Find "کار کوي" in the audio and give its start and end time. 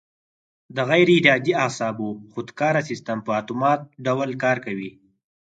4.43-4.91